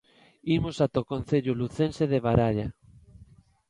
[0.57, 2.67] Imos ata o concello lucense de Baralla.